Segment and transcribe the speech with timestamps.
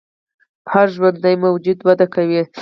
[0.71, 2.41] هر ژوندی موجود وده کوي